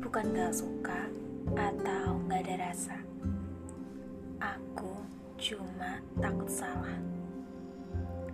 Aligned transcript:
rasa 0.00 0.48
suka 0.48 1.12
atau 1.52 2.16
gak 2.24 2.40
ada 2.48 2.72
rasa. 2.72 2.96
Aku 4.40 5.04
cuma 5.36 6.00
takut 6.16 6.48
salah. 6.48 6.96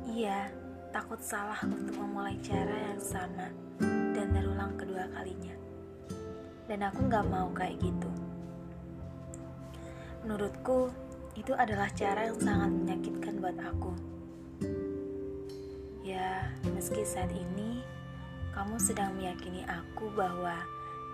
Iya, 0.07 0.47
takut 0.95 1.19
salah 1.19 1.59
untuk 1.67 1.99
memulai 1.99 2.39
cara 2.39 2.95
yang 2.95 3.03
sama 3.03 3.51
dan 4.15 4.31
terulang 4.31 4.79
kedua 4.79 5.11
kalinya. 5.11 5.59
Dan 6.71 6.87
aku 6.87 7.11
gak 7.11 7.27
mau 7.27 7.51
kayak 7.51 7.83
gitu. 7.83 8.11
Menurutku, 10.23 10.95
itu 11.35 11.51
adalah 11.59 11.91
cara 11.99 12.31
yang 12.31 12.39
sangat 12.39 12.71
menyakitkan 12.71 13.43
buat 13.43 13.59
aku. 13.59 13.93
Ya, 16.07 16.47
meski 16.71 17.03
saat 17.03 17.35
ini 17.35 17.83
kamu 18.55 18.79
sedang 18.79 19.19
meyakini 19.19 19.67
aku 19.67 20.07
bahwa 20.15 20.63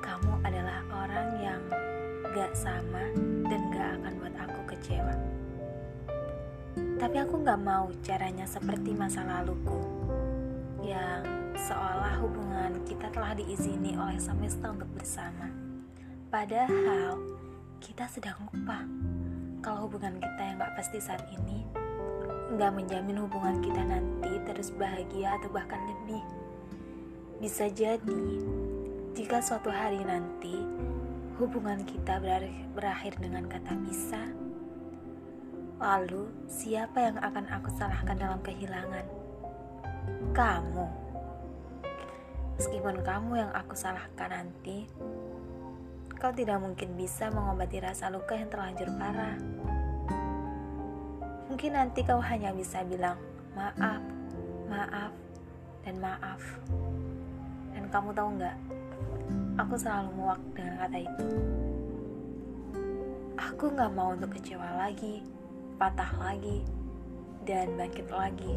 kamu 0.02 0.41
gak 2.32 2.56
sama 2.56 3.12
dan 3.44 3.60
gak 3.68 4.00
akan 4.00 4.12
buat 4.16 4.34
aku 4.40 4.60
kecewa. 4.72 5.14
Tapi 6.96 7.16
aku 7.20 7.44
gak 7.44 7.60
mau 7.60 7.92
caranya 8.00 8.48
seperti 8.48 8.96
masa 8.96 9.20
laluku 9.20 9.76
yang 10.80 11.20
seolah 11.52 12.16
hubungan 12.24 12.80
kita 12.88 13.12
telah 13.12 13.36
diizini 13.36 13.92
oleh 14.00 14.16
semesta 14.16 14.72
untuk 14.72 14.88
bersama. 14.96 15.52
Padahal 16.32 17.20
kita 17.84 18.08
sedang 18.08 18.48
lupa 18.48 18.80
kalau 19.60 19.84
hubungan 19.84 20.16
kita 20.16 20.40
yang 20.40 20.56
gak 20.56 20.72
pasti 20.72 21.04
saat 21.04 21.28
ini 21.36 21.68
gak 22.56 22.72
menjamin 22.72 23.28
hubungan 23.28 23.60
kita 23.60 23.84
nanti 23.84 24.32
terus 24.48 24.72
bahagia 24.72 25.36
atau 25.36 25.52
bahkan 25.52 25.84
lebih. 25.84 26.24
Bisa 27.44 27.68
jadi, 27.68 28.24
jika 29.12 29.44
suatu 29.44 29.68
hari 29.68 30.00
nanti 30.00 30.56
hubungan 31.40 31.80
kita 31.88 32.20
berakhir 32.76 33.16
dengan 33.16 33.48
kata 33.48 33.72
bisa, 33.88 34.20
lalu 35.80 36.28
siapa 36.50 37.00
yang 37.00 37.16
akan 37.18 37.46
aku 37.48 37.68
salahkan 37.76 38.16
dalam 38.16 38.40
kehilangan? 38.44 39.06
Kamu. 40.36 40.86
Meskipun 42.60 43.00
kamu 43.00 43.32
yang 43.42 43.52
aku 43.56 43.72
salahkan 43.72 44.28
nanti, 44.28 44.86
kau 46.20 46.30
tidak 46.30 46.60
mungkin 46.60 46.94
bisa 46.94 47.32
mengobati 47.32 47.82
rasa 47.82 48.12
luka 48.12 48.36
yang 48.36 48.52
terlanjur 48.52 48.92
parah. 48.94 49.34
Mungkin 51.48 51.72
nanti 51.74 52.06
kau 52.06 52.20
hanya 52.20 52.54
bisa 52.54 52.84
bilang 52.86 53.18
maaf, 53.56 54.00
maaf, 54.70 55.12
dan 55.82 55.96
maaf. 55.98 56.42
Dan 57.72 57.88
kamu 57.90 58.14
tahu 58.14 58.28
nggak? 58.38 58.56
Aku 59.60 59.76
selalu 59.76 60.16
muak 60.16 60.40
dengan 60.56 60.80
kata 60.80 60.98
itu. 61.04 61.26
Aku 63.36 63.64
nggak 63.68 63.92
mau 63.92 64.16
untuk 64.16 64.32
kecewa 64.32 64.64
lagi, 64.80 65.20
patah 65.76 66.08
lagi, 66.16 66.64
dan 67.44 67.76
bangkit 67.76 68.08
lagi. 68.08 68.56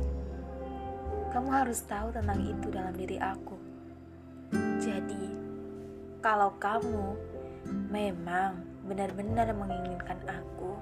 Kamu 1.36 1.52
harus 1.52 1.84
tahu 1.84 2.16
tentang 2.16 2.40
itu 2.40 2.68
dalam 2.72 2.96
diri 2.96 3.20
aku. 3.20 3.60
Jadi, 4.80 5.36
kalau 6.24 6.56
kamu 6.64 7.18
memang 7.92 8.64
benar-benar 8.88 9.52
menginginkan 9.52 10.20
aku, 10.32 10.80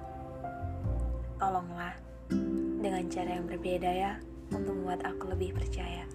tolonglah 1.42 1.98
dengan 2.84 3.04
cara 3.10 3.42
yang 3.42 3.50
berbeda 3.50 3.90
ya 3.90 4.14
untuk 4.54 4.78
membuat 4.78 5.02
aku 5.10 5.34
lebih 5.34 5.58
percaya. 5.58 6.06